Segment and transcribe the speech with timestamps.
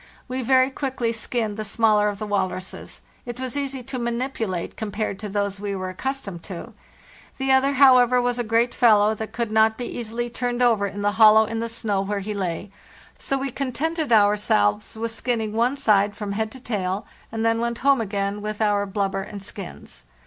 [0.27, 5.19] We very quickly skinned the smaller of the walruses; it was easy to manipulate compared
[5.19, 6.73] to those we were accus tomed to.
[7.37, 11.03] The other, however, was a great fellow that could not be easily turned over in
[11.03, 12.71] the hollow in the snow where he lay;
[13.19, 17.77] so we contented ourselves with skinning one side from head to tail, and then went
[17.85, 20.05] home again with our blubber and skins.